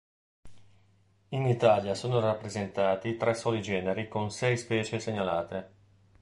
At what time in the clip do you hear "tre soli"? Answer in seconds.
3.17-3.61